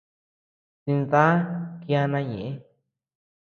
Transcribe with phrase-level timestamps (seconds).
[0.85, 1.25] Dindá
[1.81, 2.49] kiana ñeʼe.